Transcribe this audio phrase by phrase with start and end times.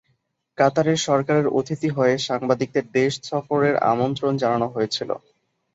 [0.57, 5.09] কাতারের সরকারের অতিথি হয়ে সাংবাদিকদের দেশ সফরের আমন্ত্রণ জানানো হয়েছিল।